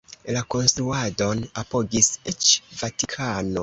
[0.37, 2.53] La konstruadon apogis eĉ
[2.85, 3.59] Vatikano.